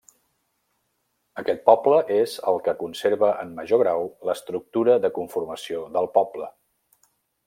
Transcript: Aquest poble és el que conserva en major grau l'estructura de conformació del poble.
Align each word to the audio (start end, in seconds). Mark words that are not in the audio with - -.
Aquest 1.41 1.59
poble 1.67 1.99
és 2.15 2.31
el 2.51 2.57
que 2.67 2.73
conserva 2.79 3.29
en 3.43 3.53
major 3.59 3.81
grau 3.85 4.09
l'estructura 4.31 4.97
de 5.05 5.13
conformació 5.19 5.85
del 5.99 6.09
poble. 6.21 6.49